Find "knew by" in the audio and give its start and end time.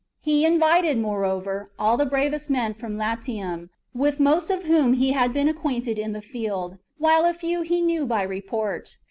7.81-8.23